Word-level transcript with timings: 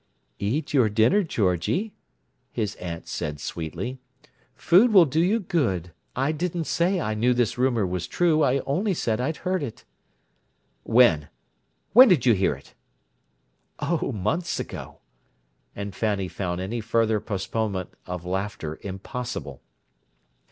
"Eat 0.39 0.73
your 0.73 0.89
dinner, 0.89 1.21
Georgie," 1.21 1.93
his 2.51 2.73
aunt 2.77 3.07
said 3.07 3.39
sweetly. 3.39 3.99
"Food 4.55 4.91
will 4.91 5.05
do 5.05 5.21
you 5.21 5.39
good. 5.39 5.91
I 6.15 6.31
didn't 6.31 6.63
say 6.63 6.99
I 6.99 7.13
knew 7.13 7.35
this 7.35 7.55
rumour 7.55 7.85
was 7.85 8.07
true. 8.07 8.41
I 8.41 8.61
only 8.61 8.95
said 8.95 9.21
I'd 9.21 9.37
heard 9.45 9.61
it." 9.61 9.85
"When? 10.81 11.29
When 11.93 12.07
did 12.07 12.25
you 12.25 12.33
hear 12.33 12.55
it!" 12.55 12.73
"Oh, 13.77 14.11
months 14.11 14.59
ago!" 14.59 15.01
And 15.75 15.93
Fanny 15.95 16.27
found 16.27 16.59
any 16.61 16.81
further 16.81 17.19
postponement 17.19 17.91
of 18.07 18.25
laughter 18.25 18.79
impossible. 18.81 19.61